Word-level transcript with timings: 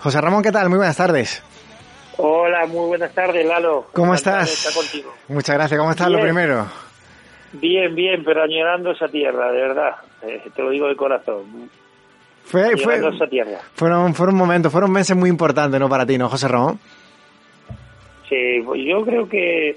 José 0.00 0.18
Ramón, 0.18 0.42
¿qué 0.42 0.50
tal? 0.50 0.70
Muy 0.70 0.78
buenas 0.78 0.96
tardes. 0.96 1.42
Hola, 2.16 2.64
muy 2.66 2.88
buenas 2.88 3.12
tardes, 3.14 3.44
Lalo. 3.44 3.86
¿Cómo 3.92 4.14
estás? 4.14 4.74
Muchas 5.28 5.56
gracias. 5.56 5.78
¿Cómo 5.78 5.90
estás 5.90 6.08
lo 6.08 6.18
primero? 6.20 6.66
Bien, 7.52 7.94
bien, 7.94 8.24
pero 8.24 8.42
añorando 8.42 8.92
esa 8.92 9.08
tierra, 9.08 9.52
de 9.52 9.60
verdad. 9.60 9.96
Eh, 10.22 10.40
te 10.56 10.62
lo 10.62 10.70
digo 10.70 10.88
de 10.88 10.96
corazón. 10.96 11.68
Fue, 12.44 12.78
fue, 12.78 12.96
esa 12.96 13.26
tierra. 13.26 13.58
Fueron, 13.74 14.14
fueron 14.14 14.36
momentos, 14.36 14.72
fueron 14.72 14.90
meses 14.90 15.14
muy 15.14 15.28
importantes, 15.28 15.78
¿no? 15.78 15.90
Para 15.90 16.06
ti, 16.06 16.16
¿no, 16.16 16.30
José 16.30 16.48
Ramón? 16.48 16.78
Sí, 18.26 18.62
pues 18.64 18.80
yo 18.82 19.04
creo 19.04 19.28
que 19.28 19.76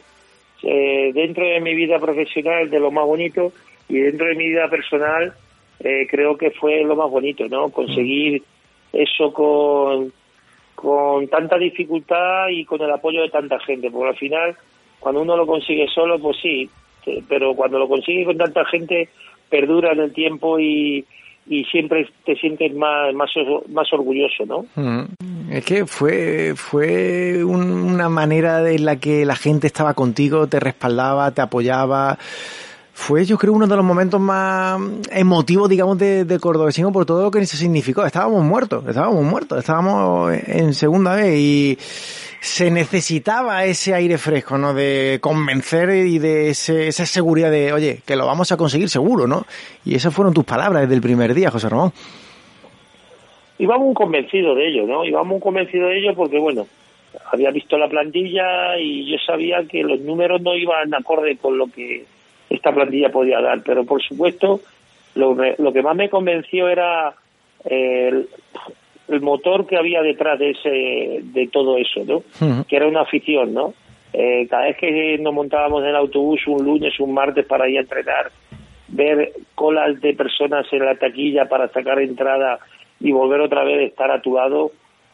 eh, 0.63 1.12
dentro 1.13 1.46
de 1.46 1.60
mi 1.60 1.76
vida 1.76 1.99
profesional, 1.99 2.70
de 2.70 2.80
lo 2.80 2.91
más 2.91 3.05
bonito, 3.05 3.52
y 3.90 3.99
dentro 3.99 4.27
de 4.27 4.35
mi 4.35 4.48
vida 4.48 4.70
personal, 4.70 5.34
eh, 5.82 6.08
creo 6.10 6.38
que 6.38 6.52
fue 6.52 6.82
lo 6.85 6.96
más 6.96 7.12
bonito, 7.12 7.46
¿no? 7.49 7.70
Conseguir 7.70 8.44
eso 8.94 9.34
con, 9.34 10.14
con 10.76 11.28
tanta 11.28 11.58
dificultad 11.58 12.48
y 12.50 12.64
con 12.64 12.82
el 12.82 12.92
apoyo 12.92 13.24
de 13.24 13.30
tanta 13.30 13.60
gente, 13.60 13.90
porque 13.92 14.10
al 14.10 14.18
final, 14.18 14.55
cuando 15.00 15.22
uno 15.22 15.35
lo 15.35 15.48
consigue 15.48 15.88
solo, 15.88 16.20
pues 16.20 16.38
sí, 16.41 16.70
pero 17.27 17.55
cuando 17.55 17.80
lo 17.80 17.88
consigue 17.88 18.26
con 18.26 18.38
tanta 18.38 18.63
gente, 18.66 19.10
perdura 19.50 19.91
en 19.91 20.00
el 20.00 20.13
tiempo 20.13 20.60
y, 20.60 21.05
y 21.48 21.66
siempre 21.66 22.08
te 22.26 22.35
sientes 22.35 22.74
más, 22.76 23.13
más, 23.13 23.30
más 23.70 23.91
orgulloso, 23.91 24.46
¿no? 24.46 24.66
Mm. 24.76 25.52
Es 25.52 25.66
que 25.66 25.85
fue, 25.85 26.54
fue 26.55 27.44
una 27.44 28.10
manera 28.10 28.72
en 28.72 28.85
la 28.85 29.00
que 29.00 29.26
la 29.26 29.35
gente 29.35 29.68
estaba 29.68 29.94
contigo, 29.94 30.48
te 30.48 30.60
respaldaba, 30.60 31.32
te 31.32 31.41
apoyaba 31.41 32.18
fue 32.94 33.26
yo 33.26 33.38
creo 33.38 33.54
uno 33.54 33.66
de 33.66 33.76
los 33.76 33.84
momentos 33.84 34.22
más 34.22 34.80
emotivos, 35.12 35.68
digamos, 35.68 35.98
de, 35.98 36.38
Cordobesino 36.40 36.91
por 36.91 37.05
todo 37.05 37.24
lo 37.24 37.32
que 37.32 37.44
se 37.46 37.58
significó. 37.58 38.05
Estábamos 38.05 38.44
muertos, 38.44 38.88
estábamos 38.88 39.24
muertos, 39.24 39.60
estábamos 39.60 40.32
en 40.48 40.74
segunda 40.74 41.16
vez 41.16 41.35
y 41.35 41.77
se 42.40 42.70
necesitaba 42.70 43.66
ese 43.66 43.96
aire 43.96 44.18
fresco, 44.20 44.60
¿no? 44.60 44.74
De 44.76 45.18
convencer 45.22 45.90
y 46.05 46.20
de 46.20 46.50
ese, 46.50 46.88
esa 46.88 47.05
seguridad 47.05 47.50
de, 47.50 47.74
oye, 47.74 48.02
que 48.05 48.16
lo 48.16 48.27
vamos 48.27 48.52
a 48.52 48.58
conseguir 48.58 48.90
seguro, 48.90 49.26
¿no? 49.26 49.44
Y 49.84 49.96
esas 49.96 50.13
fueron 50.13 50.34
tus 50.34 50.46
palabras 50.46 50.84
desde 50.84 50.96
el 50.96 51.02
primer 51.02 51.34
día, 51.34 51.50
José 51.50 51.70
Ramón. 51.70 51.91
Íbamos 53.57 53.88
un 53.88 53.94
convencido 53.96 54.54
de 54.54 54.68
ello, 54.68 54.85
¿no? 54.85 55.04
Íbamos 55.04 55.34
un 55.34 55.40
convencido 55.40 55.88
de 55.88 56.00
ello 56.00 56.13
porque, 56.16 56.38
bueno, 56.38 56.68
había 57.32 57.50
visto 57.50 57.78
la 57.78 57.88
plantilla 57.88 58.78
y 58.78 59.10
yo 59.12 59.18
sabía 59.26 59.63
que 59.70 59.82
los 59.82 60.00
números 60.02 60.41
no 60.41 60.55
iban 60.55 60.94
acorde 60.94 61.38
con 61.38 61.57
lo 61.57 61.68
que 61.68 62.05
esta 62.55 62.73
plantilla 62.73 63.09
podía 63.09 63.41
dar. 63.41 63.62
Pero 63.63 63.84
por 63.85 64.01
supuesto, 64.01 64.62
lo, 65.16 65.35
lo 65.35 65.73
que 65.73 65.81
más 65.81 65.96
me 65.96 66.09
convenció 66.09 66.69
era 66.69 67.16
el, 67.66 68.28
motor 69.22 69.68
que 69.68 69.78
había 69.78 70.01
detrás 70.01 70.40
de 70.40 70.51
ese 70.51 71.19
de 71.22 71.47
todo 71.47 71.78
eso, 71.78 72.03
¿no? 72.06 72.23
Que 72.66 72.75
era 72.75 72.88
una 72.88 73.01
afición, 73.01 73.53
¿no? 73.53 73.73
Eh, 74.12 74.47
cada 74.50 74.66
vez 74.66 74.78
que 74.78 75.18
nos 75.19 75.34
montábamos 75.34 75.81
en 75.84 75.90
el 75.90 75.95
autobús 75.95 76.41
un 76.47 76.63
lunes, 76.63 77.00
un 77.00 77.13
martes 77.13 77.45
para 77.45 77.68
ir 77.68 77.78
a 77.78 77.81
entrenar, 77.81 78.31
ver 78.88 79.33
colas 79.55 79.99
de 80.01 80.13
personas 80.13 80.66
en 80.72 80.85
la 80.85 80.95
taquilla 80.95 81.45
para 81.45 81.67
sacar 81.69 81.99
entrada 81.99 82.59
y 82.99 83.11
volver 83.11 83.41
otra 83.41 83.63
vez 83.63 83.79
a 83.79 83.83
estar 83.83 84.11
a 84.11 84.22
tu 84.22 84.35
lado, 84.35 84.72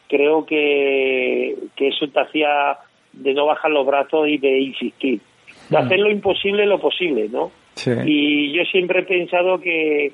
creo 0.08 0.44
que, 0.44 1.56
que 1.76 1.88
eso 1.88 2.08
te 2.08 2.20
hacía 2.20 2.76
de 3.12 3.34
no 3.34 3.46
bajar 3.46 3.70
los 3.70 3.86
brazos 3.86 4.28
y 4.28 4.38
de 4.38 4.60
insistir 4.60 5.20
de 5.70 5.76
hacer 5.78 5.98
lo 5.98 6.10
imposible 6.10 6.66
lo 6.66 6.78
posible, 6.80 7.28
¿no? 7.28 7.50
Y 8.04 8.52
yo 8.52 8.64
siempre 8.64 9.00
he 9.00 9.04
pensado 9.04 9.60
que 9.60 10.12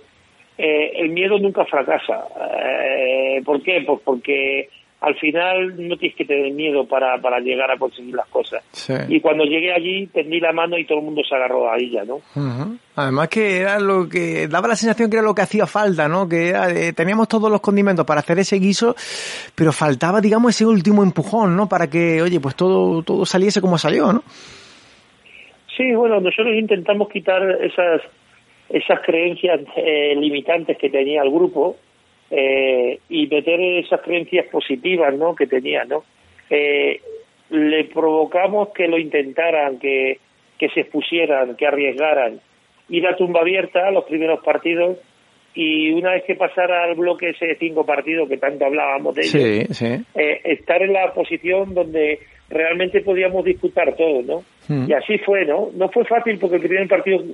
eh, 0.59 0.93
el 0.97 1.11
miedo 1.11 1.39
nunca 1.39 1.65
fracasa. 1.65 2.25
Eh, 2.55 3.43
¿Por 3.45 3.63
qué? 3.63 3.83
Pues 3.87 4.01
porque 4.05 4.69
al 5.01 5.15
final 5.17 5.89
no 5.89 5.97
tienes 5.97 6.17
que 6.17 6.25
tener 6.25 6.53
miedo 6.53 6.87
para, 6.87 7.21
para 7.21 7.39
llegar 7.39 7.71
a 7.71 7.79
conseguir 7.79 8.15
las 8.15 8.27
cosas. 8.29 8.63
Y 9.09 9.21
cuando 9.21 9.45
llegué 9.45 9.73
allí, 9.73 10.07
tendí 10.07 10.41
la 10.41 10.53
mano 10.53 10.79
y 10.79 10.87
todo 10.87 10.99
el 10.99 11.05
mundo 11.05 11.23
se 11.29 11.35
agarró 11.35 11.71
a 11.71 11.77
ella, 11.77 12.03
¿no? 12.05 12.21
Además 12.95 13.29
que 13.29 13.59
era 13.59 13.79
lo 13.79 14.09
que 14.09 14.49
daba 14.49 14.69
la 14.69 14.77
sensación 14.77 15.11
que 15.11 15.17
era 15.17 15.25
lo 15.25 15.35
que 15.35 15.43
hacía 15.43 15.67
falta, 15.67 16.09
¿no? 16.09 16.29
Que 16.29 16.93
teníamos 16.97 17.29
todos 17.29 17.51
los 17.51 17.61
condimentos 17.61 18.07
para 18.07 18.21
hacer 18.21 18.39
ese 18.39 18.59
guiso, 18.59 18.97
pero 19.55 19.73
faltaba, 19.73 20.21
digamos, 20.21 20.55
ese 20.55 20.65
último 20.65 21.03
empujón, 21.03 21.57
¿no? 21.57 21.69
Para 21.69 21.89
que, 21.89 22.23
oye, 22.23 22.41
pues 22.41 22.57
todo, 22.57 23.03
todo 23.03 23.27
saliese 23.27 23.61
como 23.61 23.77
salió, 23.77 24.13
¿no? 24.13 24.23
Sí, 25.77 25.93
bueno, 25.95 26.21
nosotros 26.21 26.55
intentamos 26.55 27.09
quitar 27.09 27.43
esas 27.63 28.03
esas 28.69 29.01
creencias 29.01 29.61
eh, 29.77 30.15
limitantes 30.17 30.77
que 30.77 30.91
tenía 30.91 31.23
el 31.23 31.31
grupo 31.31 31.77
eh, 32.31 32.99
y 33.09 33.27
meter 33.29 33.61
esas 33.61 34.01
creencias 34.01 34.47
positivas, 34.47 35.15
¿no? 35.15 35.35
Que 35.37 35.47
tenía, 35.47 35.85
¿no? 35.85 36.05
Eh, 36.51 37.01
le 37.51 37.85
provocamos 37.85 38.71
que 38.71 38.89
lo 38.89 38.99
intentaran, 38.99 39.79
que, 39.79 40.19
que 40.59 40.69
se 40.71 40.81
expusieran, 40.81 41.57
que 41.57 41.67
arriesgaran, 41.67 42.41
ir 42.89 43.07
a 43.07 43.17
tumba 43.17 43.41
abierta 43.41 43.91
los 43.93 44.05
primeros 44.05 44.43
partidos 44.43 44.99
y 45.57 45.91
una 45.93 46.13
vez 46.13 46.25
que 46.25 46.35
pasara 46.35 46.85
al 46.85 46.95
bloque 46.95 47.31
ese 47.31 47.57
cinco 47.59 47.85
partidos 47.85 48.29
que 48.29 48.37
tanto 48.37 48.67
hablábamos 48.67 49.15
de 49.15 49.23
ellos, 49.23 49.81
estar 50.45 50.83
en 50.83 50.93
la 50.93 51.13
posición 51.15 51.73
donde 51.73 52.21
realmente 52.51 53.01
podíamos 53.01 53.43
disputar 53.45 53.97
todo, 53.97 54.23
¿no? 54.23 54.45
Hmm. 54.69 54.89
Y 54.89 54.93
así 54.93 55.19
fue, 55.19 55.47
¿no? 55.47 55.71
No 55.75 55.89
fue 55.89 56.05
fácil 56.05 56.39
porque 56.39 56.57
el 56.57 56.63
primer 56.63 56.87
partido 56.89 57.25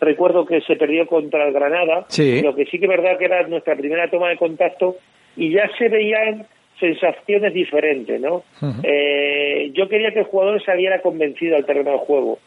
recuerdo 0.00 0.44
que 0.44 0.60
se 0.60 0.76
perdió 0.76 1.06
contra 1.06 1.46
el 1.46 1.54
Granada, 1.54 2.06
lo 2.42 2.54
que 2.54 2.66
sí 2.66 2.78
que 2.78 2.84
es 2.84 2.90
verdad 2.90 3.16
que 3.18 3.24
era 3.24 3.46
nuestra 3.46 3.74
primera 3.74 4.10
toma 4.10 4.28
de 4.28 4.36
contacto 4.36 4.96
y 5.36 5.50
ya 5.50 5.70
se 5.78 5.88
veían 5.88 6.46
sensaciones 6.78 7.54
diferentes, 7.54 8.20
¿no? 8.20 8.42
eh, 8.82 9.70
yo 9.72 9.88
quería 9.88 10.12
que 10.12 10.20
el 10.20 10.24
jugador 10.26 10.62
saliera 10.62 11.00
convencido 11.00 11.56
al 11.56 11.64
terreno 11.64 11.92
de 11.92 11.98
juego 11.98 12.38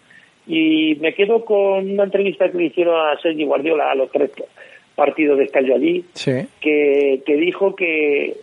y 0.45 0.95
me 0.99 1.15
quedo 1.15 1.45
con 1.45 1.89
una 1.89 2.03
entrevista 2.03 2.51
que 2.51 2.57
le 2.57 2.65
hicieron 2.65 2.95
a 2.95 3.17
Sergi 3.21 3.45
Guardiola 3.45 3.89
a 3.89 3.95
los 3.95 4.11
tres 4.11 4.31
partidos 4.95 5.37
de 5.37 5.45
Estallo 5.45 5.75
allí, 5.75 6.05
que, 6.23 7.21
que 7.25 7.35
dijo 7.35 7.75
que, 7.75 8.37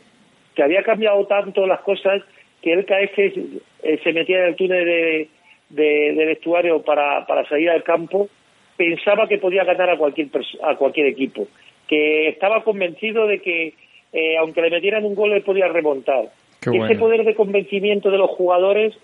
que 0.55 0.63
había 0.63 0.83
cambiado 0.83 1.27
tanto 1.27 1.67
las 1.67 1.81
cosas 1.81 2.23
que 2.61 2.73
él 2.73 2.85
cada 2.85 3.01
vez 3.01 3.11
que 3.13 3.35
eh, 3.83 4.01
se 4.05 4.13
metía 4.13 4.41
en 4.41 4.49
el 4.49 4.57
túnel 4.57 4.85
de, 4.85 5.29
de, 5.71 6.25
vestuario 6.27 6.83
para, 6.83 7.27
para 7.27 7.49
salir 7.49 7.71
al 7.71 7.83
campo, 7.83 8.29
pensaba 8.77 9.27
que 9.27 9.39
podía 9.39 9.65
ganar 9.65 9.91
a 9.91 9.97
cualquier, 9.97 10.29
a 10.63 10.77
cualquier 10.77 11.07
equipo, 11.07 11.49
que 11.89 12.29
estaba 12.29 12.63
convencido 12.63 13.27
de 13.27 13.41
que 13.41 13.75
eh, 14.13 14.37
aunque 14.37 14.61
le 14.61 14.71
metieran 14.71 15.05
un 15.05 15.15
gol, 15.15 15.33
él 15.33 15.43
podía 15.43 15.69
remontar. 15.69 16.27
Ese 16.61 16.95
poder 16.95 17.25
de 17.25 17.35
convencimiento 17.35 18.11
de 18.11 18.19
los 18.19 18.31
jugadores 18.31 18.95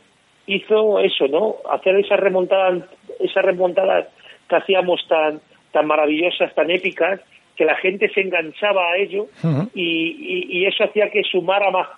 hizo 0.47 1.01
eso, 1.01 1.27
¿no? 1.27 1.57
Hacer 1.71 1.97
esas 1.97 2.21
remontadas, 2.21 2.85
esas 3.19 3.45
remontadas 3.45 4.07
que 4.49 4.57
hacíamos 4.57 5.05
tan, 5.09 5.41
tan 5.73 5.87
maravillosas, 5.87 6.55
tan 6.55 6.71
épicas, 6.71 7.21
que 7.59 7.65
la 7.65 7.75
gente 7.77 8.09
se 8.15 8.21
enganchaba 8.21 8.93
a 8.93 8.97
ello 8.97 9.27
y, 9.75 10.47
y, 10.49 10.65
eso 10.65 10.85
hacía 10.85 11.11
que 11.11 11.23
sumara 11.25 11.73
más 11.73 11.89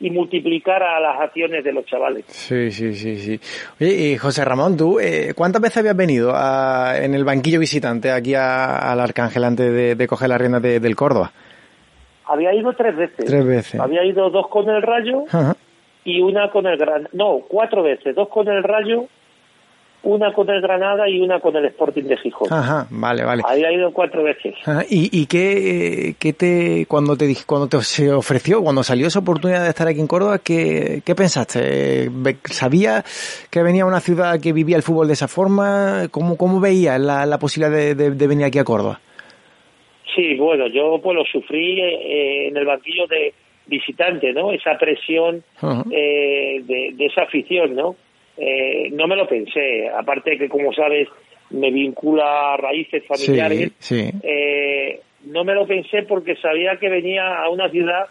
y 0.00 0.10
multiplicar 0.10 0.82
a 0.82 0.98
las 0.98 1.20
acciones 1.20 1.62
de 1.62 1.72
los 1.74 1.84
chavales. 1.84 2.24
Sí, 2.28 2.70
sí, 2.70 2.94
sí, 2.94 3.16
sí. 3.16 3.38
Oye, 3.78 4.12
y 4.12 4.16
José 4.16 4.46
Ramón, 4.46 4.78
¿tú 4.78 4.98
eh, 4.98 5.34
cuántas 5.36 5.60
veces 5.60 5.76
habías 5.76 5.96
venido 5.96 6.30
en 6.30 7.14
el 7.14 7.22
banquillo 7.22 7.60
visitante 7.60 8.10
aquí 8.10 8.34
al 8.34 8.98
Arcángel 8.98 9.44
antes 9.44 9.98
de, 9.98 10.06
coger 10.06 10.30
la 10.30 10.38
rienda 10.38 10.58
del 10.58 10.96
Córdoba? 10.96 11.30
Había 12.24 12.54
ido 12.54 12.72
tres 12.72 12.96
veces. 12.96 13.26
Tres 13.26 13.44
veces. 13.44 13.78
Había 13.78 14.02
ido 14.04 14.30
dos 14.30 14.48
con 14.48 14.70
el 14.70 14.80
Rayo 14.80 15.24
y 16.04 16.22
una 16.22 16.50
con 16.50 16.66
el 16.66 16.78
Gran... 16.78 17.08
No, 17.12 17.40
cuatro 17.46 17.82
veces. 17.82 18.14
Dos 18.14 18.28
con 18.28 18.48
el 18.48 18.62
Rayo 18.62 19.04
una 20.02 20.32
con 20.32 20.48
el 20.48 20.60
Granada 20.60 21.08
y 21.08 21.20
una 21.20 21.40
con 21.40 21.54
el 21.56 21.66
Sporting 21.66 22.04
de 22.04 22.16
Gijón. 22.16 22.48
Ajá, 22.50 22.86
vale, 22.90 23.24
vale. 23.24 23.42
Había 23.46 23.72
ido 23.72 23.92
cuatro 23.92 24.22
veces. 24.22 24.54
¿Y, 24.88 25.10
y 25.12 25.26
qué, 25.26 26.14
qué, 26.18 26.32
te, 26.32 26.86
cuando 26.86 27.16
te 27.16 27.34
cuando 27.46 27.68
te 27.68 27.80
se 27.82 28.10
ofreció, 28.12 28.62
cuando 28.62 28.82
salió 28.82 29.06
esa 29.06 29.20
oportunidad 29.20 29.62
de 29.62 29.68
estar 29.68 29.86
aquí 29.86 30.00
en 30.00 30.06
Córdoba, 30.06 30.38
qué, 30.42 31.02
qué 31.04 31.14
pensaste? 31.14 32.08
¿Sabía 32.44 33.02
que 33.50 33.62
venía 33.62 33.84
una 33.84 34.00
ciudad 34.00 34.40
que 34.40 34.52
vivía 34.52 34.76
el 34.76 34.82
fútbol 34.82 35.06
de 35.06 35.12
esa 35.14 35.28
forma? 35.28 36.08
¿Cómo, 36.10 36.36
cómo 36.36 36.60
veías 36.60 36.98
la, 37.00 37.26
la 37.26 37.38
posibilidad 37.38 37.76
de, 37.76 37.94
de, 37.94 38.26
venir 38.26 38.46
aquí 38.46 38.58
a 38.58 38.64
Córdoba? 38.64 39.00
Sí, 40.14 40.34
bueno, 40.36 40.66
yo 40.66 40.98
pues 41.02 41.16
lo 41.16 41.24
sufrí 41.24 41.80
eh, 41.80 42.48
en 42.48 42.56
el 42.56 42.66
banquillo 42.66 43.06
de, 43.06 43.32
visitante, 43.70 44.32
¿no? 44.32 44.52
Esa 44.52 44.76
presión 44.76 45.42
eh, 45.90 46.60
de, 46.62 46.90
de, 46.94 47.06
esa 47.06 47.22
afición, 47.22 47.74
¿no? 47.74 47.94
Eh, 48.40 48.90
no 48.92 49.06
me 49.06 49.16
lo 49.16 49.28
pensé. 49.28 49.88
Aparte 49.88 50.38
que, 50.38 50.48
como 50.48 50.72
sabes, 50.72 51.08
me 51.50 51.70
vincula 51.70 52.54
a 52.54 52.56
raíces 52.56 53.04
familiares. 53.06 53.72
Eh, 53.90 55.00
no 55.26 55.44
me 55.44 55.54
lo 55.54 55.66
pensé 55.66 56.02
porque 56.04 56.36
sabía 56.36 56.76
que 56.76 56.88
venía 56.88 57.42
a 57.42 57.50
una 57.50 57.68
ciudad 57.68 58.06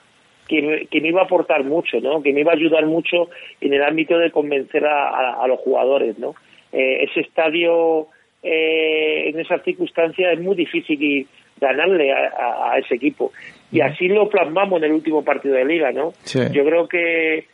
que 0.48 0.62
me, 0.62 0.86
que 0.88 1.02
me 1.02 1.10
iba 1.10 1.22
a 1.22 1.26
aportar 1.26 1.64
mucho, 1.64 2.00
¿no? 2.02 2.22
Que 2.22 2.34
me 2.34 2.42
iba 2.42 2.52
a 2.52 2.56
ayudar 2.56 2.86
mucho 2.86 3.30
en 3.62 3.74
el 3.74 3.84
ámbito 3.84 4.18
de 4.18 4.32
convencer 4.32 4.86
a, 4.86 5.46
los 5.48 5.60
jugadores, 5.60 6.18
¿no? 6.20 6.36
Eh, 6.72 7.06
ese 7.10 7.22
estadio 7.22 8.08
eh, 8.44 9.30
en 9.30 9.40
esas 9.40 9.64
circunstancias 9.64 10.34
es 10.34 10.40
muy 10.40 10.56
difícil 10.56 11.28
ganarle 11.60 12.12
a, 12.12 12.78
ese 12.78 12.96
equipo. 12.96 13.32
Y 13.72 13.82
así 13.82 14.08
lo 14.08 14.30
plasmamos 14.30 14.80
en 14.80 14.86
el 14.86 14.94
último 14.94 15.24
partido 15.24 15.56
de 15.56 15.66
liga, 15.66 15.92
¿no? 15.92 16.14
Yo 16.34 16.66
creo 16.66 16.88
que, 16.88 17.46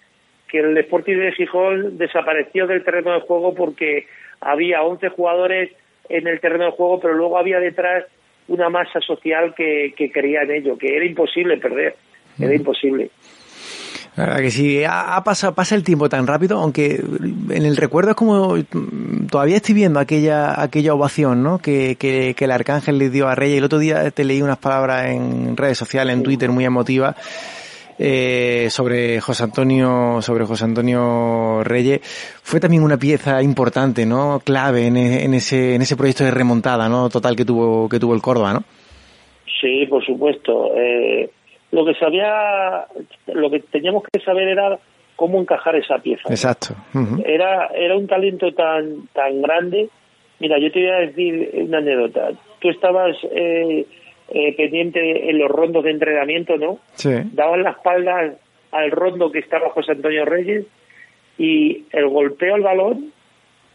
que 0.55 0.61
el 0.61 0.77
Sporting 0.77 1.17
de 1.17 1.33
Gijón 1.33 1.97
desapareció 1.97 2.65
del 2.65 2.81
terreno 2.81 3.11
de 3.13 3.19
juego 3.19 3.53
porque 3.53 4.07
había 4.39 4.83
11 4.83 5.09
jugadores 5.09 5.71
en 6.07 6.27
el 6.27 6.39
terreno 6.39 6.65
de 6.65 6.71
juego, 6.71 7.01
pero 7.01 7.13
luego 7.13 7.37
había 7.37 7.59
detrás 7.59 8.05
una 8.47 8.69
masa 8.69 9.01
social 9.01 9.53
que, 9.53 9.93
que 9.97 10.09
creía 10.11 10.43
en 10.43 10.51
ello, 10.51 10.77
que 10.77 10.95
era 10.95 11.05
imposible 11.05 11.57
perder, 11.57 11.95
era 12.39 12.55
imposible. 12.55 13.09
La 14.15 14.27
verdad 14.27 14.39
que 14.39 14.51
sí, 14.51 14.81
ha, 14.87 15.21
pasado, 15.25 15.53
pasa 15.53 15.75
el 15.75 15.83
tiempo 15.83 16.07
tan 16.07 16.25
rápido, 16.25 16.57
aunque 16.57 17.01
en 17.49 17.65
el 17.65 17.75
recuerdo 17.75 18.11
es 18.11 18.15
como 18.15 18.55
todavía 19.29 19.57
estoy 19.57 19.75
viendo 19.75 19.99
aquella 19.99 20.61
aquella 20.61 20.93
ovación, 20.93 21.43
¿no? 21.43 21.59
Que, 21.59 21.97
que, 21.97 22.33
que 22.33 22.45
el 22.45 22.51
arcángel 22.51 22.97
le 22.97 23.09
dio 23.09 23.27
a 23.27 23.35
Reyes. 23.35 23.57
El 23.57 23.65
otro 23.65 23.79
día 23.79 24.09
te 24.11 24.23
leí 24.23 24.41
unas 24.41 24.59
palabras 24.59 25.07
en 25.07 25.57
redes 25.57 25.77
sociales, 25.77 26.15
en 26.15 26.23
Twitter, 26.23 26.49
muy 26.49 26.63
emotivas 26.63 27.17
eh, 27.97 28.67
sobre 28.69 29.21
José 29.21 29.43
Antonio, 29.43 30.21
sobre 30.21 30.45
José 30.45 30.65
Antonio 30.65 31.63
Reyes, 31.63 32.01
fue 32.43 32.59
también 32.59 32.83
una 32.83 32.97
pieza 32.97 33.41
importante, 33.41 34.05
¿no? 34.05 34.39
Clave 34.43 34.87
en, 34.87 34.97
e, 34.97 35.23
en, 35.23 35.33
ese, 35.33 35.75
en 35.75 35.81
ese 35.81 35.95
proyecto 35.95 36.23
de 36.23 36.31
remontada, 36.31 36.89
¿no? 36.89 37.09
Total 37.09 37.35
que 37.35 37.45
tuvo, 37.45 37.87
que 37.87 37.99
tuvo 37.99 38.13
el 38.13 38.21
Córdoba, 38.21 38.53
¿no? 38.53 38.63
Sí, 39.61 39.85
por 39.87 40.05
supuesto. 40.05 40.71
Eh, 40.75 41.29
lo 41.71 41.85
que 41.85 41.93
sabía, 41.95 42.85
lo 43.27 43.49
que 43.49 43.59
teníamos 43.59 44.03
que 44.11 44.19
saber 44.19 44.49
era 44.49 44.77
cómo 45.15 45.39
encajar 45.39 45.75
esa 45.75 45.97
pieza. 45.99 46.29
Exacto. 46.29 46.75
Era, 47.25 47.67
era 47.73 47.97
un 47.97 48.07
talento 48.07 48.51
tan, 48.53 49.07
tan 49.13 49.41
grande. 49.41 49.89
Mira, 50.39 50.59
yo 50.59 50.71
te 50.71 50.79
voy 50.79 50.89
a 50.89 51.07
decir 51.07 51.51
una 51.55 51.77
anécdota. 51.77 52.31
Tú 52.59 52.69
estabas 52.69 53.15
eh, 53.31 53.85
eh, 54.29 54.55
pendiente 54.55 55.29
en 55.29 55.37
los 55.39 55.49
rondos 55.49 55.83
de 55.83 55.91
entrenamiento, 55.91 56.57
¿no? 56.57 56.79
Sí. 56.95 57.13
Daban 57.33 57.63
la 57.63 57.71
espalda 57.71 58.35
al, 58.71 58.91
rondo 58.91 59.31
que 59.31 59.39
estaba 59.39 59.69
José 59.69 59.93
Antonio 59.93 60.25
Reyes 60.25 60.65
y 61.37 61.85
el 61.91 62.07
golpeo 62.07 62.55
al 62.55 62.61
balón 62.61 63.11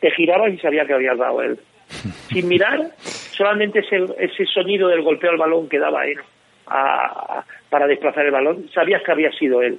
te 0.00 0.10
girabas 0.10 0.52
y 0.52 0.58
sabía 0.58 0.84
que 0.86 0.94
habías 0.94 1.18
dado 1.18 1.42
él. 1.42 1.58
Sin 2.28 2.48
mirar, 2.48 2.90
solamente 2.98 3.80
ese, 3.80 4.04
ese 4.18 4.44
sonido 4.46 4.88
del 4.88 5.02
golpeo 5.02 5.30
al 5.30 5.38
balón 5.38 5.68
que 5.68 5.78
daba 5.78 6.06
él 6.06 6.18
para 7.68 7.86
desplazar 7.86 8.26
el 8.26 8.30
balón, 8.30 8.68
sabías 8.72 9.02
que 9.02 9.12
había 9.12 9.32
sido 9.32 9.62
él. 9.62 9.78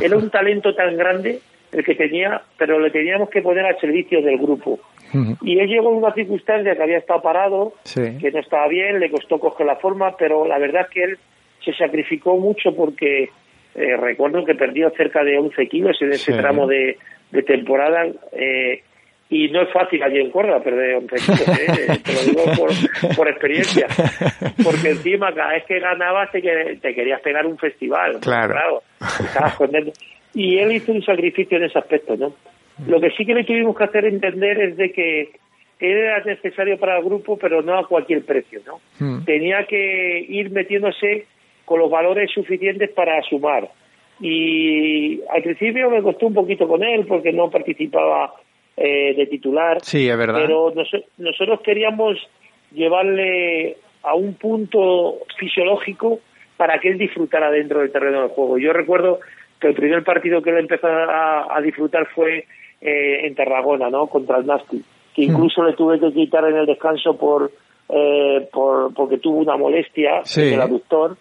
Era 0.00 0.16
un 0.16 0.30
talento 0.30 0.74
tan 0.74 0.96
grande 0.96 1.40
el 1.72 1.84
que 1.84 1.94
tenía, 1.94 2.42
pero 2.58 2.78
le 2.78 2.90
teníamos 2.90 3.30
que 3.30 3.42
poner 3.42 3.64
al 3.64 3.78
servicio 3.80 4.20
del 4.22 4.38
grupo. 4.38 4.78
Y 5.42 5.58
él 5.58 5.68
llegó 5.68 5.90
en 5.90 5.98
una 5.98 6.12
circunstancia 6.14 6.74
que 6.74 6.82
había 6.82 6.98
estado 6.98 7.22
parado, 7.22 7.74
que 7.94 8.30
no 8.32 8.38
estaba 8.38 8.68
bien, 8.68 9.00
le 9.00 9.10
costó 9.10 9.38
coger 9.38 9.66
la 9.66 9.76
forma, 9.76 10.16
pero 10.16 10.46
la 10.46 10.58
verdad 10.58 10.82
es 10.82 10.88
que 10.88 11.02
él 11.04 11.18
se 11.64 11.72
sacrificó 11.74 12.36
mucho 12.36 12.74
porque 12.74 13.30
eh, 13.74 13.96
recuerdo 13.96 14.44
que 14.44 14.54
perdió 14.54 14.90
cerca 14.90 15.22
de 15.22 15.38
11 15.38 15.66
kilos 15.68 15.96
en 16.00 16.12
ese 16.12 16.32
tramo 16.32 16.66
de, 16.66 16.98
temporada. 17.46 18.06
Eh, 18.32 18.82
y 19.30 19.48
no 19.48 19.62
es 19.62 19.72
fácil 19.72 20.02
allí 20.02 20.20
en 20.20 20.30
Córdoba 20.30 20.62
perder 20.62 20.96
11 20.96 21.16
kilos, 21.16 21.48
¿eh? 21.58 21.98
te 22.04 22.12
lo 22.12 22.20
digo 22.20 22.66
por, 23.16 23.28
experiencia. 23.28 23.86
Porque 24.62 24.90
encima, 24.90 25.32
cada 25.34 25.52
vez 25.52 25.64
que 25.64 25.80
ganabas, 25.80 26.30
te, 26.30 26.40
te 26.40 26.94
querías 26.94 27.20
pegar 27.22 27.46
un 27.46 27.56
festival. 27.56 28.18
Claro. 28.20 28.82
Y 30.34 30.58
él 30.58 30.72
hizo 30.72 30.92
un 30.92 31.02
sacrificio 31.02 31.56
en 31.56 31.64
ese 31.64 31.78
aspecto, 31.78 32.16
¿no? 32.16 32.34
Lo 32.86 33.00
que 33.00 33.10
sí 33.10 33.24
que 33.24 33.34
le 33.34 33.44
tuvimos 33.44 33.76
que 33.76 33.84
hacer 33.84 34.04
entender 34.04 34.60
es 34.60 34.76
de 34.76 34.92
que 34.92 35.30
era 35.78 36.22
necesario 36.24 36.78
para 36.78 36.98
el 36.98 37.04
grupo, 37.04 37.36
pero 37.36 37.60
no 37.60 37.76
a 37.76 37.86
cualquier 37.86 38.24
precio, 38.24 38.60
¿no? 38.64 38.80
Hmm. 38.98 39.24
Tenía 39.24 39.64
que 39.66 40.24
ir 40.28 40.50
metiéndose 40.50 41.26
con 41.64 41.80
los 41.80 41.90
valores 41.90 42.30
suficientes 42.30 42.90
para 42.90 43.20
sumar. 43.22 43.68
Y 44.20 45.20
al 45.28 45.42
principio 45.42 45.90
me 45.90 46.02
costó 46.02 46.26
un 46.26 46.34
poquito 46.34 46.68
con 46.68 46.84
él 46.84 47.04
porque 47.06 47.32
no 47.32 47.50
participaba 47.50 48.32
eh, 48.76 49.14
de 49.16 49.26
titular. 49.26 49.78
Sí, 49.82 50.08
es 50.08 50.16
verdad. 50.16 50.42
Pero 50.42 50.72
nosotros 51.18 51.60
queríamos 51.62 52.16
llevarle 52.70 53.76
a 54.04 54.14
un 54.14 54.34
punto 54.34 55.18
fisiológico 55.36 56.20
para 56.56 56.78
que 56.78 56.90
él 56.90 56.98
disfrutara 56.98 57.50
dentro 57.50 57.80
del 57.80 57.90
terreno 57.90 58.20
del 58.20 58.30
juego. 58.30 58.58
Yo 58.58 58.72
recuerdo 58.72 59.18
que 59.60 59.68
el 59.68 59.74
primer 59.74 60.04
partido 60.04 60.42
que 60.42 60.50
él 60.50 60.58
empezó 60.58 60.86
a 60.86 61.60
disfrutar 61.60 62.06
fue 62.14 62.46
eh, 62.82 63.26
en 63.26 63.34
Tarragona, 63.34 63.90
¿no? 63.90 64.08
Contra 64.08 64.38
el 64.38 64.46
Nasti, 64.46 64.82
que 65.14 65.22
incluso 65.22 65.62
le 65.62 65.74
tuve 65.74 66.00
que 66.00 66.12
quitar 66.12 66.44
en 66.48 66.56
el 66.56 66.66
descanso 66.66 67.16
por, 67.16 67.52
eh, 67.88 68.48
por 68.52 68.92
porque 68.92 69.18
tuvo 69.18 69.38
una 69.38 69.56
molestia 69.56 70.22
en 70.36 70.54
el 70.54 70.60
aductor 70.60 71.16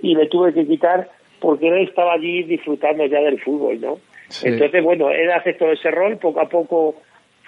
y 0.00 0.14
le 0.14 0.26
tuve 0.28 0.54
que 0.54 0.66
quitar 0.66 1.10
porque 1.40 1.68
él 1.68 1.88
estaba 1.88 2.12
allí 2.12 2.44
disfrutando 2.44 3.04
ya 3.06 3.20
del 3.20 3.40
fútbol, 3.40 3.80
¿no? 3.80 3.98
Entonces, 4.44 4.84
bueno, 4.84 5.10
él 5.10 5.30
aceptó 5.32 5.72
ese 5.72 5.90
rol, 5.90 6.16
poco 6.18 6.40
a 6.40 6.48
poco 6.48 6.94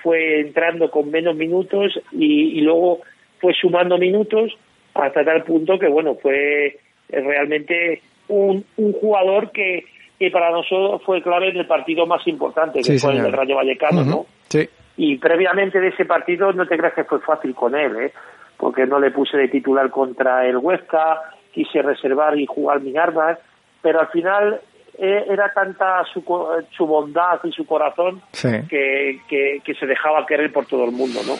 fue 0.02 0.40
entrando 0.40 0.90
con 0.90 1.10
menos 1.10 1.36
minutos 1.36 1.92
y, 2.10 2.58
y 2.58 2.60
luego 2.62 3.00
fue 3.40 3.52
sumando 3.54 3.96
minutos 3.98 4.52
hasta 4.94 5.24
tal 5.24 5.44
punto 5.44 5.78
que, 5.78 5.88
bueno, 5.88 6.16
fue 6.16 6.78
realmente 7.08 8.02
un, 8.28 8.64
un 8.76 8.92
jugador 8.94 9.52
que 9.52 9.84
que 10.22 10.30
para 10.30 10.52
nosotros 10.52 11.02
fue 11.04 11.20
clave 11.20 11.48
en 11.48 11.56
el 11.56 11.66
partido 11.66 12.06
más 12.06 12.24
importante, 12.28 12.80
que 12.80 12.96
fue 12.96 13.12
el 13.12 13.24
del 13.24 13.32
Rayo 13.32 13.56
Vallecano, 13.56 14.04
¿no? 14.04 14.26
Sí. 14.46 14.68
Y 14.96 15.16
previamente 15.16 15.80
de 15.80 15.88
ese 15.88 16.04
partido 16.04 16.52
no 16.52 16.64
te 16.64 16.76
creas 16.76 16.94
que 16.94 17.02
fue 17.02 17.18
fácil 17.18 17.56
con 17.56 17.74
él, 17.74 17.96
¿eh? 17.96 18.12
Porque 18.56 18.86
no 18.86 19.00
le 19.00 19.10
puse 19.10 19.36
de 19.36 19.48
titular 19.48 19.90
contra 19.90 20.46
el 20.46 20.58
Huesca, 20.58 21.22
quise 21.50 21.82
reservar 21.82 22.38
y 22.38 22.46
jugar 22.46 22.80
mis 22.82 22.96
armas, 22.96 23.36
pero 23.82 23.98
al 23.98 24.10
final 24.10 24.60
eh, 24.96 25.24
era 25.28 25.52
tanta 25.52 26.04
su, 26.04 26.22
su 26.70 26.86
bondad 26.86 27.40
y 27.42 27.50
su 27.50 27.66
corazón 27.66 28.22
que, 28.30 29.18
que, 29.28 29.74
se 29.74 29.86
dejaba 29.86 30.24
querer 30.24 30.52
por 30.52 30.66
todo 30.66 30.84
el 30.84 30.92
mundo, 30.92 31.18
¿no? 31.26 31.34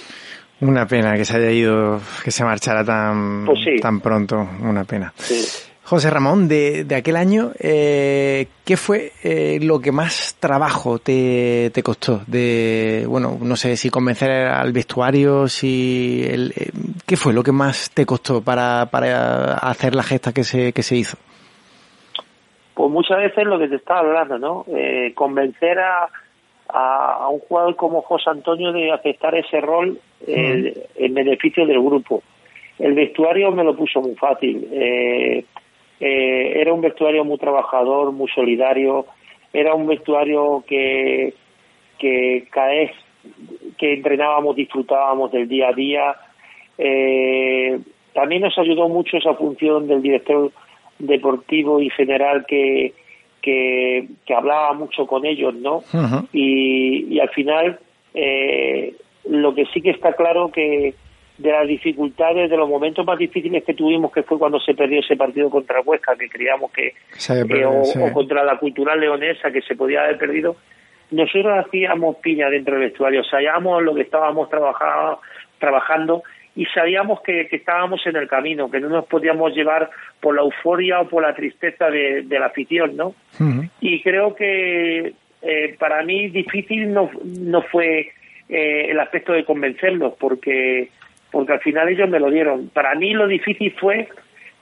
Una 0.66 0.87
pena 0.87 1.14
que 1.14 1.25
se 1.25 1.37
haya 1.37 1.52
ido, 1.52 2.00
que 2.25 2.33
se 2.33 2.42
marchara 2.42 2.85
tan, 2.85 3.45
pues 3.47 3.80
tan 3.80 4.00
pronto, 4.00 4.45
una 4.61 4.83
pena. 4.83 5.12
Sí. 5.14 5.71
José 5.84 6.10
Ramón, 6.10 6.46
de, 6.46 6.84
de 6.84 6.94
aquel 6.94 7.16
año, 7.16 7.50
eh, 7.58 8.46
¿qué 8.64 8.76
fue 8.76 9.10
eh, 9.24 9.58
lo 9.60 9.80
que 9.80 9.90
más 9.90 10.36
trabajo 10.38 10.98
te, 11.00 11.70
te, 11.70 11.82
costó? 11.82 12.20
De, 12.26 13.04
bueno, 13.08 13.36
no 13.40 13.56
sé 13.56 13.76
si 13.76 13.90
convencer 13.90 14.30
al 14.30 14.72
vestuario, 14.72 15.48
si, 15.48 16.24
el, 16.24 16.52
eh, 16.52 16.70
¿qué 17.04 17.16
fue 17.16 17.32
lo 17.32 17.42
que 17.42 17.50
más 17.50 17.90
te 17.90 18.06
costó 18.06 18.42
para, 18.42 18.86
para 18.86 19.54
hacer 19.54 19.96
la 19.96 20.04
gesta 20.04 20.32
que 20.32 20.44
se, 20.44 20.72
que 20.72 20.82
se 20.84 20.96
hizo? 20.96 21.16
Pues 22.74 22.90
muchas 22.90 23.18
veces 23.18 23.44
lo 23.44 23.58
que 23.58 23.68
te 23.68 23.76
estaba 23.76 24.00
hablando, 24.00 24.38
¿no? 24.38 24.64
Eh, 24.74 25.12
convencer 25.14 25.80
a, 25.80 26.08
a, 26.68 27.28
un 27.28 27.40
jugador 27.40 27.74
como 27.74 28.02
José 28.02 28.30
Antonio 28.30 28.72
de 28.72 28.92
aceptar 28.92 29.34
ese 29.34 29.60
rol 29.60 29.98
en 30.26 31.14
beneficio 31.14 31.66
del 31.66 31.82
grupo. 31.82 32.22
El 32.78 32.94
vestuario 32.94 33.50
me 33.50 33.64
lo 33.64 33.76
puso 33.76 34.00
muy 34.00 34.14
fácil. 34.14 34.68
Eh, 34.72 35.44
eh, 36.04 36.61
era 36.61 36.75
un 36.75 36.80
vestuario 36.80 37.25
muy 37.25 37.38
trabajador, 37.38 38.11
muy 38.11 38.28
solidario, 38.35 39.06
era 39.52 39.73
un 39.73 39.87
vestuario 39.87 40.64
que, 40.66 41.32
que 41.97 42.49
cada 42.50 42.71
vez 42.71 42.90
que 43.78 43.92
entrenábamos 43.94 44.56
disfrutábamos 44.56 45.30
del 45.30 45.49
día 45.49 45.68
a 45.68 45.73
día. 45.73 46.16
Eh, 46.76 47.78
también 48.14 48.42
nos 48.42 48.59
ayudó 48.59 48.88
mucho 48.88 49.16
esa 49.16 49.35
función 49.35 49.87
del 49.87 50.02
director 50.02 50.50
deportivo 50.99 51.80
y 51.80 51.88
general 51.90 52.47
que, 52.49 52.94
que, 53.40 54.09
hablaba 54.37 54.73
mucho 54.73 55.06
con 55.06 55.25
ellos, 55.25 55.54
¿no? 55.54 55.85
y, 56.32 57.14
y, 57.14 57.21
al 57.21 57.28
final, 57.28 57.78
eh, 58.12 58.97
lo 59.28 59.54
que 59.54 59.66
sí 59.66 59.80
que 59.80 59.90
está 59.90 60.14
claro 60.14 60.50
que 60.50 60.94
de 61.42 61.50
las 61.50 61.66
dificultades, 61.66 62.49
de 62.49 62.56
los 62.56 62.68
momentos 62.68 63.04
más 63.04 63.18
difíciles 63.18 63.64
que 63.64 63.75
tuvimos, 63.75 64.12
que 64.12 64.22
fue 64.22 64.38
cuando 64.38 64.61
se 64.61 64.75
perdió 64.75 65.00
ese 65.00 65.16
partido 65.16 65.50
contra 65.50 65.80
Huesca, 65.80 66.14
que 66.16 66.28
creíamos 66.28 66.70
que, 66.70 66.94
o, 67.64 68.12
contra 68.12 68.44
la 68.44 68.58
cultural 68.58 69.00
leonesa, 69.00 69.50
que 69.50 69.61
se 69.62 69.75
podía 69.75 70.04
haber 70.04 70.18
perdido, 70.18 70.56
nosotros 71.11 71.66
hacíamos 71.66 72.16
piña 72.16 72.49
dentro 72.49 72.75
del 72.75 72.84
vestuario, 72.84 73.25
sabíamos 73.25 73.82
lo 73.82 73.94
que 73.94 74.02
estábamos 74.02 74.49
trabajando, 74.49 75.20
trabajando 75.58 76.22
y 76.54 76.66
sabíamos 76.66 77.20
que, 77.22 77.49
estábamos 77.50 78.06
en 78.06 78.16
el 78.16 78.28
camino, 78.28 78.70
que 78.70 78.80
no 78.80 78.88
nos 78.88 79.06
podíamos 79.06 79.54
llevar 79.54 79.90
por 80.20 80.37
la 80.37 80.42
euforia 80.42 81.00
o 81.00 81.08
por 81.08 81.22
la 81.22 81.34
tristeza 81.34 81.90
de, 81.90 82.25
la 82.28 82.46
afición, 82.46 82.96
¿no? 82.96 83.14
Y 83.80 84.00
creo 84.02 84.34
que 84.34 85.12
eh, 85.42 85.76
para 85.78 86.02
mí 86.04 86.28
difícil 86.28 86.92
no, 86.92 87.11
no 87.25 87.62
fue 87.62 88.12
eh, 88.49 88.90
el 88.90 89.00
aspecto 89.00 89.32
de 89.32 89.44
convencerlos, 89.44 90.12
porque, 90.18 90.90
porque 91.32 91.54
al 91.54 91.60
final 91.60 91.88
ellos 91.88 92.08
me 92.08 92.20
lo 92.20 92.30
dieron. 92.30 92.68
Para 92.68 92.94
mí 92.94 93.12
lo 93.12 93.26
difícil 93.26 93.74
fue, 93.80 94.08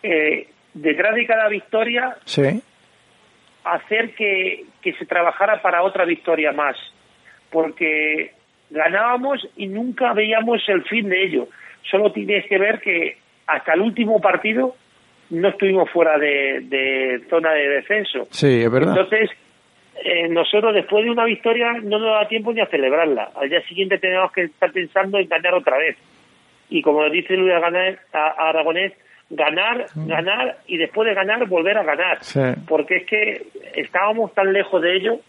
eh, 0.02 0.48
detrás 0.72 1.14
de 1.14 1.26
cada 1.26 1.48
victoria, 1.48 2.16
hacer 3.64 4.14
que, 4.14 4.64
que 4.80 4.94
se 4.94 5.04
trabajara 5.04 5.60
para 5.60 5.82
otra 5.82 6.06
victoria 6.06 6.52
más, 6.52 6.76
porque 7.50 8.32
ganábamos 8.70 9.46
y 9.56 9.66
nunca 9.66 10.14
veíamos 10.14 10.66
el 10.68 10.84
fin 10.84 11.08
de 11.10 11.24
ello 11.24 11.48
solo 11.88 12.12
tienes 12.12 12.46
que 12.46 12.58
ver 12.58 12.80
que 12.80 13.16
hasta 13.46 13.74
el 13.74 13.80
último 13.80 14.20
partido 14.20 14.74
no 15.30 15.48
estuvimos 15.48 15.90
fuera 15.90 16.18
de, 16.18 17.22
zona 17.28 17.52
de 17.52 17.68
descenso. 17.68 18.26
Sí, 18.30 18.62
es 18.62 18.70
verdad. 18.70 18.96
Entonces, 18.96 19.30
eh, 20.04 20.28
nosotros 20.28 20.74
después 20.74 21.04
de 21.04 21.10
una 21.10 21.24
victoria 21.24 21.72
no 21.82 21.98
nos 21.98 22.20
da 22.20 22.28
tiempo 22.28 22.52
ni 22.52 22.60
a 22.60 22.66
celebrarla. 22.66 23.30
Al 23.36 23.48
día 23.48 23.62
siguiente 23.62 23.98
tenemos 23.98 24.32
que 24.32 24.42
estar 24.44 24.72
pensando 24.72 25.18
en 25.18 25.28
ganar 25.28 25.54
otra 25.54 25.78
vez. 25.78 25.96
Y 26.70 26.82
como 26.82 27.08
dice 27.10 27.36
Luis 27.36 27.52
Aragonés, 27.52 28.92
ganar, 29.28 29.86
mm. 29.94 30.06
ganar 30.06 30.58
y 30.66 30.78
después 30.78 31.08
de 31.08 31.14
ganar 31.14 31.46
volver 31.46 31.76
a 31.78 31.84
ganar. 31.84 32.18
Porque 32.66 32.96
es 32.96 33.06
que 33.06 33.46
estábamos 33.74 34.32
tan 34.34 34.52
lejos 34.52 34.80
de 34.80 34.96
ello. 34.96 35.20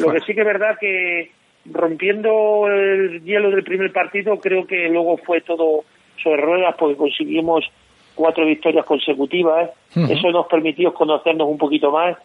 Lo 0.00 0.12
que 0.12 0.20
sí 0.20 0.34
que 0.34 0.40
es 0.40 0.46
verdad 0.46 0.78
que 0.78 1.30
rompiendo 1.70 2.66
el 2.68 3.22
hielo 3.24 3.50
del 3.50 3.64
primer 3.64 3.92
partido, 3.92 4.38
creo 4.38 4.66
que 4.66 4.88
luego 4.88 5.16
fue 5.18 5.40
todo 5.40 5.84
sobre 6.22 6.42
ruedas 6.42 6.74
porque 6.78 6.96
conseguimos 6.96 7.70
cuatro 8.14 8.44
victorias 8.44 8.84
consecutivas. 8.84 9.70
Eso 9.94 10.30
nos 10.30 10.46
permitió 10.46 10.92
conocernos 10.92 11.48
un 11.48 11.58
poquito 11.58 11.90
más. 11.90 12.16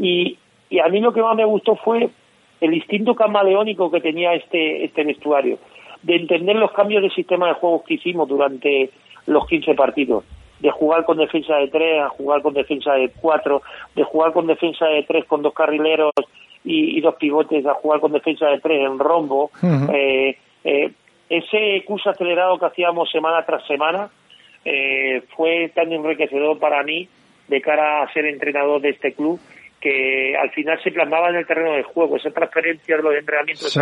Y, 0.00 0.38
y 0.70 0.78
a 0.78 0.88
mí 0.88 1.00
lo 1.00 1.12
que 1.12 1.22
más 1.22 1.36
me 1.36 1.44
gustó 1.44 1.76
fue 1.76 2.08
el 2.60 2.74
instinto 2.74 3.14
camaleónico 3.14 3.90
que 3.90 4.00
tenía 4.00 4.34
este, 4.34 4.84
este 4.84 5.04
vestuario, 5.04 5.58
de 6.04 6.16
entender 6.16 6.56
los 6.56 6.72
cambios 6.72 7.02
de 7.02 7.10
sistema 7.10 7.48
de 7.48 7.54
juegos 7.54 7.82
que 7.84 7.94
hicimos 7.94 8.28
durante 8.28 8.90
los 9.26 9.46
15 9.46 9.74
partidos, 9.74 10.24
de 10.60 10.70
jugar 10.70 11.04
con 11.04 11.16
defensa 11.16 11.56
de 11.56 11.68
tres 11.68 12.02
a 12.02 12.08
jugar 12.10 12.42
con 12.42 12.54
defensa 12.54 12.92
de 12.92 13.10
cuatro, 13.20 13.62
de 13.94 14.04
jugar 14.04 14.32
con 14.32 14.46
defensa 14.46 14.86
de 14.86 15.02
tres 15.02 15.24
con 15.24 15.42
dos 15.42 15.54
carrileros 15.54 16.12
y, 16.62 17.00
dos 17.00 17.14
pivotes 17.16 17.66
a 17.66 17.74
jugar 17.74 18.00
con 18.00 18.12
defensa 18.12 18.46
de 18.48 18.60
tres 18.60 18.86
en 18.86 18.98
rombo. 18.98 19.50
Eh, 19.92 20.36
eh, 20.64 20.90
ese 21.28 21.82
curso 21.86 22.10
acelerado 22.10 22.58
que 22.58 22.66
hacíamos 22.66 23.10
semana 23.10 23.44
tras 23.44 23.66
semana 23.66 24.10
eh, 24.64 25.22
fue 25.34 25.70
tan 25.74 25.90
enriquecedor 25.90 26.58
para 26.58 26.82
mí 26.82 27.08
de 27.48 27.60
cara 27.60 28.02
a 28.02 28.12
ser 28.12 28.26
entrenador 28.26 28.80
de 28.80 28.90
este 28.90 29.12
club 29.12 29.40
que 29.80 30.34
al 30.36 30.50
final 30.50 30.82
se 30.82 30.90
plasmaba 30.90 31.28
en 31.28 31.36
el 31.36 31.46
terreno 31.46 31.72
de 31.72 31.82
juego, 31.82 32.16
esa 32.16 32.30
transferencia 32.30 32.96
de 32.96 33.02
los 33.02 33.14
entrenamientos 33.14 33.76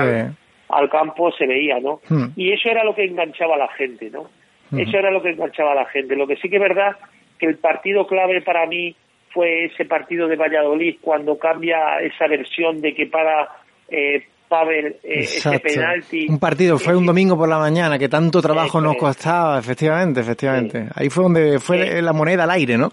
al, 0.68 0.88
campo 0.90 1.30
se 1.32 1.46
veía, 1.46 1.80
¿no? 1.80 2.00
Y 2.36 2.52
eso 2.52 2.68
era 2.68 2.84
lo 2.84 2.94
que 2.94 3.04
enganchaba 3.04 3.54
a 3.56 3.58
la 3.58 3.68
gente, 3.68 4.10
¿no? 4.10 4.28
Eso 4.76 4.96
era 4.96 5.10
lo 5.10 5.22
que 5.22 5.30
enganchaba 5.30 5.72
a 5.72 5.76
la 5.76 5.86
gente. 5.86 6.16
Lo 6.16 6.26
que 6.26 6.36
sí 6.36 6.48
que 6.48 6.56
es 6.56 6.62
verdad 6.62 6.96
que 7.38 7.46
el 7.46 7.58
partido 7.58 8.06
clave 8.06 8.40
para 8.40 8.66
mí 8.66 8.94
fue 9.30 9.66
ese 9.66 9.84
partido 9.84 10.28
de 10.28 10.36
Valladolid 10.36 10.96
cuando 11.00 11.38
cambia 11.38 11.98
esa 12.00 12.26
versión 12.26 12.80
de 12.80 12.94
que 12.94 13.06
para 13.06 13.48
eh, 13.88 14.24
Pavel 14.48 14.96
eh, 15.02 15.20
ese 15.20 15.58
penalti. 15.60 16.26
Un 16.28 16.38
partido, 16.38 16.78
fue 16.78 16.94
un 16.94 17.06
domingo 17.06 17.36
por 17.36 17.48
la 17.48 17.58
mañana 17.58 17.98
que 17.98 18.08
tanto 18.08 18.42
trabajo 18.42 18.80
nos 18.80 18.96
costaba, 18.96 19.58
efectivamente, 19.58 20.20
efectivamente. 20.20 20.88
Ahí 20.94 21.08
fue 21.08 21.24
donde 21.24 21.58
fue 21.58 22.02
la 22.02 22.12
moneda 22.12 22.44
al 22.44 22.50
aire, 22.50 22.76
¿no? 22.76 22.90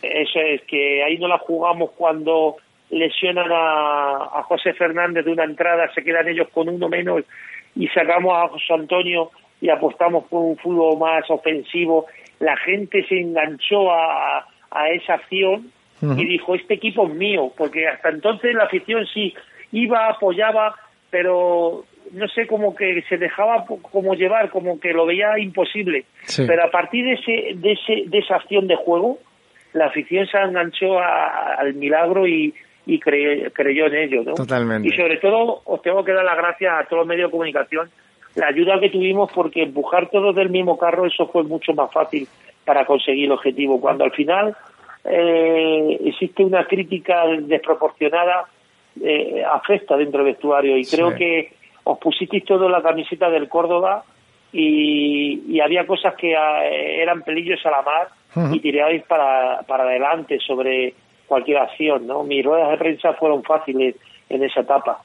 Eso 0.00 0.40
es, 0.40 0.62
que 0.62 1.02
ahí 1.04 1.18
no 1.18 1.28
la 1.28 1.38
jugamos 1.38 1.90
cuando 1.90 2.56
lesionan 2.90 3.50
a, 3.50 4.38
a 4.38 4.42
José 4.44 4.72
Fernández 4.74 5.24
de 5.24 5.32
una 5.32 5.44
entrada, 5.44 5.92
se 5.94 6.02
quedan 6.02 6.28
ellos 6.28 6.48
con 6.48 6.68
uno 6.68 6.88
menos 6.88 7.24
y 7.74 7.88
sacamos 7.88 8.32
a 8.34 8.48
José 8.48 8.74
Antonio 8.74 9.30
y 9.60 9.70
apostamos 9.70 10.24
por 10.24 10.42
un 10.42 10.56
fútbol 10.56 10.98
más 10.98 11.28
ofensivo. 11.30 12.06
La 12.40 12.56
gente 12.56 13.04
se 13.08 13.20
enganchó 13.20 13.90
a, 13.92 14.46
a 14.70 14.88
esa 14.90 15.14
acción 15.14 15.70
y 16.00 16.24
dijo, 16.26 16.54
este 16.54 16.74
equipo 16.74 17.08
es 17.08 17.14
mío, 17.14 17.52
porque 17.56 17.88
hasta 17.88 18.10
entonces 18.10 18.54
la 18.54 18.64
afición 18.64 19.04
sí 19.12 19.34
iba, 19.72 20.08
apoyaba, 20.08 20.76
pero 21.10 21.84
no 22.12 22.28
sé, 22.28 22.46
como 22.46 22.76
que 22.76 23.02
se 23.08 23.16
dejaba 23.16 23.64
como 23.66 24.14
llevar, 24.14 24.50
como 24.50 24.78
que 24.78 24.92
lo 24.92 25.06
veía 25.06 25.36
imposible. 25.40 26.04
Pero 26.36 26.64
a 26.64 26.70
partir 26.70 27.04
de, 27.04 27.12
ese, 27.14 27.58
de, 27.58 27.72
ese, 27.72 28.08
de 28.08 28.18
esa 28.18 28.36
acción 28.36 28.68
de 28.68 28.76
juego, 28.76 29.18
la 29.72 29.86
afición 29.86 30.26
se 30.28 30.38
enganchó 30.38 31.00
al 31.00 31.74
milagro 31.74 32.28
y, 32.28 32.54
y 32.88 32.98
creyó 32.98 33.86
en 33.86 33.94
ello. 33.94 34.22
¿no? 34.24 34.34
Totalmente. 34.34 34.88
Y 34.88 34.92
sobre 34.92 35.18
todo, 35.18 35.60
os 35.66 35.82
tengo 35.82 36.02
que 36.02 36.12
dar 36.12 36.24
las 36.24 36.38
gracias 36.38 36.72
a 36.72 36.84
todos 36.88 37.00
los 37.00 37.06
medios 37.06 37.28
de 37.28 37.32
comunicación, 37.32 37.90
la 38.34 38.46
ayuda 38.46 38.80
que 38.80 38.88
tuvimos, 38.88 39.30
porque 39.30 39.62
empujar 39.62 40.08
todos 40.08 40.34
del 40.34 40.48
mismo 40.48 40.78
carro, 40.78 41.06
eso 41.06 41.26
fue 41.28 41.42
mucho 41.42 41.74
más 41.74 41.92
fácil 41.92 42.26
para 42.64 42.86
conseguir 42.86 43.26
el 43.26 43.32
objetivo. 43.32 43.78
Cuando 43.78 44.04
al 44.04 44.12
final 44.12 44.56
eh, 45.04 45.98
existe 46.06 46.42
una 46.42 46.64
crítica 46.64 47.24
desproporcionada, 47.42 48.46
eh, 49.02 49.44
afecta 49.44 49.94
dentro 49.98 50.24
del 50.24 50.32
vestuario. 50.32 50.78
Y 50.78 50.86
creo 50.86 51.14
que 51.14 51.52
os 51.84 51.98
pusisteis 51.98 52.44
todo 52.46 52.70
la 52.70 52.80
camiseta 52.80 53.28
del 53.28 53.50
Córdoba 53.50 54.02
y, 54.50 55.60
había 55.60 55.86
cosas 55.86 56.14
que 56.14 56.32
eh, 56.32 57.02
eran 57.02 57.20
pelillos 57.20 57.60
a 57.66 57.70
la 57.70 57.82
mar 57.82 58.08
y 58.50 58.60
tirabais 58.60 59.02
para, 59.02 59.60
para 59.66 59.84
adelante 59.84 60.38
sobre 60.38 60.94
cualquier 61.28 61.58
acción. 61.58 62.06
¿no? 62.06 62.24
Mis 62.24 62.44
ruedas 62.44 62.70
de 62.70 62.78
prensa 62.78 63.12
fueron 63.14 63.44
fáciles 63.44 63.94
en 64.28 64.42
esa 64.42 64.60
etapa. 64.60 65.02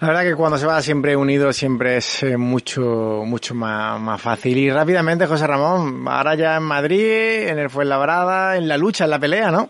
La 0.00 0.08
verdad 0.08 0.22
que 0.22 0.34
cuando 0.34 0.56
se 0.56 0.66
va 0.66 0.80
siempre 0.80 1.14
unido 1.14 1.52
siempre 1.52 1.98
es 1.98 2.22
eh, 2.22 2.38
mucho 2.38 3.22
mucho 3.26 3.54
más, 3.54 4.00
más 4.00 4.20
fácil. 4.20 4.56
Y 4.56 4.70
rápidamente, 4.70 5.26
José 5.26 5.46
Ramón, 5.46 6.06
ahora 6.08 6.34
ya 6.34 6.56
en 6.56 6.62
Madrid, 6.62 7.48
en 7.48 7.58
el 7.58 7.68
Fuenlabrada, 7.68 8.56
en 8.56 8.66
la 8.66 8.78
lucha, 8.78 9.04
en 9.04 9.10
la 9.10 9.18
pelea, 9.18 9.50
¿no? 9.50 9.68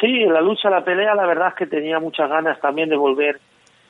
Sí, 0.00 0.22
en 0.22 0.32
la 0.32 0.40
lucha, 0.40 0.68
en 0.68 0.74
la 0.74 0.84
pelea, 0.84 1.14
la 1.14 1.26
verdad 1.26 1.48
es 1.48 1.54
que 1.54 1.66
tenía 1.66 1.98
muchas 1.98 2.28
ganas 2.28 2.60
también 2.60 2.88
de 2.88 2.96
volver 2.96 3.38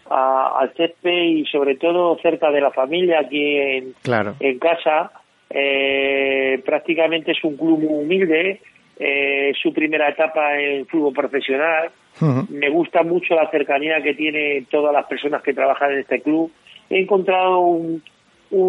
al 0.09 0.73
césped 0.77 1.11
y 1.11 1.45
sobre 1.47 1.77
todo 1.77 2.17
cerca 2.19 2.51
de 2.51 2.61
la 2.61 2.71
familia 2.71 3.21
aquí 3.21 3.57
en, 3.57 3.95
claro. 4.03 4.35
en 4.41 4.59
casa. 4.59 5.13
Eh, 5.51 6.61
prácticamente 6.65 7.33
es 7.33 7.43
un 7.45 7.57
club 7.57 7.79
muy 7.79 8.03
humilde, 8.03 8.61
eh, 8.99 9.53
su 9.61 9.73
primera 9.73 10.09
etapa 10.09 10.59
en 10.59 10.87
fútbol 10.87 11.13
profesional 11.13 11.91
me 12.21 12.71
gusta 12.71 13.03
mucho 13.03 13.35
la 13.35 13.51
cercanía 13.51 14.03
que 14.03 14.15
tiene 14.15 14.65
todas 14.71 14.93
las 14.93 15.07
personas 15.07 15.43
que 15.43 15.53
trabajan 15.53 15.93
en 15.93 15.99
este 15.99 16.21
club. 16.21 16.51
He 16.89 17.01
encontrado 17.01 17.61
un, 17.61 18.03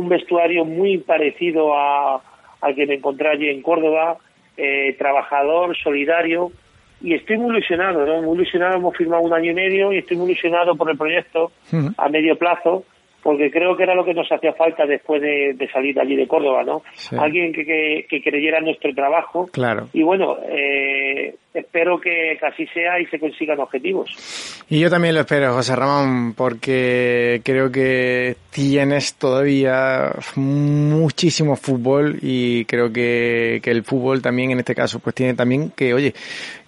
vestuario 0.09 0.65
muy 0.65 0.97
parecido 0.97 1.73
a, 1.73 2.21
al 2.61 2.75
que 2.75 2.85
me 2.85 2.95
encontré 2.95 3.29
allí 3.29 3.49
en 3.49 3.61
Córdoba, 3.61 4.17
eh, 4.57 4.95
trabajador, 4.97 5.77
solidario, 5.77 6.51
y 6.99 7.13
estoy 7.13 7.37
muy 7.37 7.55
ilusionado, 7.55 8.05
¿no? 8.05 8.21
Muy 8.23 8.35
ilusionado, 8.37 8.77
hemos 8.77 8.97
firmado 8.97 9.21
un 9.21 9.33
año 9.33 9.51
y 9.51 9.55
medio 9.55 9.93
y 9.93 9.99
estoy 9.99 10.17
muy 10.17 10.31
ilusionado 10.31 10.75
por 10.75 10.89
el 10.89 10.97
proyecto 10.97 11.51
a 11.97 12.09
medio 12.09 12.37
plazo 12.37 12.83
porque 13.27 13.51
creo 13.51 13.75
que 13.75 13.83
era 13.83 13.93
lo 13.93 14.05
que 14.05 14.13
nos 14.13 14.31
hacía 14.31 14.53
falta 14.53 14.85
después 14.85 15.21
de, 15.21 15.69
salir 15.73 15.93
de 15.93 15.99
allí 15.99 16.15
de 16.15 16.29
Córdoba, 16.29 16.63
¿no? 16.63 16.81
Alguien 17.19 17.51
que, 17.51 18.05
que, 18.09 18.21
creyera 18.21 18.59
en 18.59 18.63
nuestro 18.63 18.93
trabajo. 18.93 19.49
Claro. 19.51 19.89
Y 19.91 20.01
bueno, 20.01 20.37
eh, 20.47 21.35
espero 21.59 21.99
que, 21.99 22.37
así 22.41 22.65
sea 22.67 22.99
y 22.99 23.05
se 23.07 23.19
consigan 23.19 23.59
objetivos. 23.59 24.63
Y 24.69 24.79
yo 24.79 24.89
también 24.89 25.15
lo 25.15 25.21
espero, 25.21 25.53
José 25.53 25.75
Ramón, 25.75 26.33
porque 26.33 27.41
creo 27.43 27.71
que 27.71 28.35
tienes 28.51 29.15
todavía 29.15 30.11
muchísimo 30.35 31.55
fútbol 31.55 32.17
y 32.21 32.65
creo 32.65 32.91
que, 32.91 33.59
que 33.61 33.71
el 33.71 33.83
fútbol 33.83 34.21
también 34.21 34.51
en 34.51 34.59
este 34.59 34.75
caso 34.75 34.99
pues 34.99 35.15
tiene 35.15 35.33
también 35.33 35.71
que, 35.71 35.93
oye, 35.93 36.13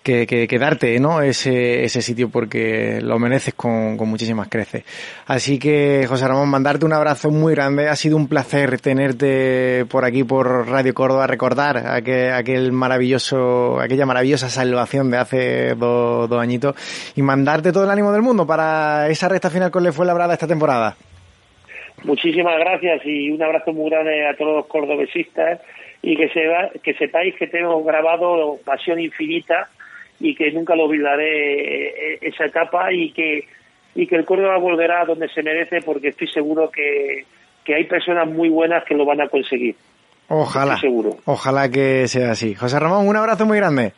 que, 0.04 0.48
que, 0.48 0.60
darte 0.60 1.00
¿no? 1.00 1.22
ese, 1.22 1.84
ese 1.84 2.02
sitio 2.02 2.30
porque 2.30 3.00
lo 3.02 3.20
mereces 3.20 3.54
con, 3.54 3.98
con 3.98 4.10
muchísimas 4.10 4.48
creces. 4.48 4.84
Así 5.28 5.60
que, 5.60 6.06
José 6.08 6.28
Ramón, 6.28 6.50
mandarte 6.50 6.86
un 6.86 6.94
abrazo 6.94 7.30
muy 7.30 7.54
grande. 7.54 7.90
Ha 7.90 7.96
sido 7.96 8.18
un 8.18 8.28
placer 8.28 8.80
tenerte 8.80 9.86
por 9.86 10.06
aquí, 10.06 10.24
por 10.24 10.68
Radio 10.68 10.94
Córdoba, 10.94 11.28
recordar 11.28 11.86
aquel, 11.88 12.34
aquel 12.34 12.72
maravilloso, 12.72 13.80
aquella 13.80 14.06
maravillosa 14.06 14.50
de 14.86 15.18
hace 15.18 15.76
dos, 15.76 16.30
dos 16.30 16.40
añitos 16.40 16.76
y 17.16 17.22
mandarte 17.22 17.72
todo 17.72 17.84
el 17.84 17.90
ánimo 17.90 18.12
del 18.12 18.22
mundo 18.22 18.46
para 18.46 19.08
esa 19.10 19.30
recta 19.30 19.50
final 19.50 19.72
con 19.72 19.84
Le 19.84 19.92
Fue 19.92 20.06
Labrada 20.06 20.34
esta 20.34 20.48
temporada. 20.48 20.96
Muchísimas 22.04 22.58
gracias 22.60 23.02
y 23.06 23.30
un 23.30 23.42
abrazo 23.44 23.74
muy 23.74 23.90
grande 23.90 24.26
a 24.28 24.36
todos 24.36 24.56
los 24.58 24.66
cordobesistas 24.68 25.60
y 26.02 26.16
que, 26.16 26.30
se, 26.30 26.80
que 26.82 26.94
sepáis 26.94 27.36
que 27.36 27.48
tengo 27.48 27.84
grabado 27.84 28.58
Pasión 28.64 29.00
Infinita 29.00 29.70
y 30.20 30.36
que 30.36 30.52
nunca 30.52 30.76
lo 30.76 30.86
olvidaré 30.86 32.14
eh, 32.14 32.20
esa 32.22 32.46
etapa 32.46 32.94
y 32.94 33.12
que 33.12 33.46
y 33.96 34.08
que 34.08 34.16
el 34.16 34.26
Córdoba 34.26 34.58
volverá 34.58 35.02
a 35.02 35.06
donde 35.06 35.28
se 35.30 35.44
merece 35.44 35.82
porque 35.82 36.10
estoy 36.10 36.28
seguro 36.28 36.70
que, 36.70 37.26
que 37.66 37.76
hay 37.76 37.86
personas 37.86 38.28
muy 38.28 38.48
buenas 38.48 38.84
que 38.86 38.96
lo 38.96 39.06
van 39.06 39.20
a 39.20 39.28
conseguir. 39.28 39.76
Ojalá. 40.30 40.78
seguro. 40.78 41.18
Ojalá 41.26 41.70
que 41.70 42.08
sea 42.08 42.32
así. 42.32 42.54
José 42.54 42.80
Ramón, 42.80 43.08
un 43.08 43.18
abrazo 43.18 43.46
muy 43.46 43.58
grande. 43.58 43.94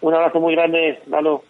Un 0.00 0.14
abrazo 0.14 0.40
muy 0.40 0.54
grande, 0.54 1.00
Lalo. 1.06 1.42